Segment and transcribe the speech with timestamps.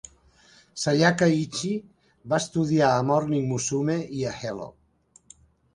[0.83, 1.77] Sayaka Ichii
[2.33, 4.69] va estudiar a Morning Musume i a Hello!